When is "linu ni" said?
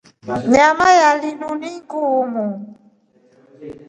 1.21-1.71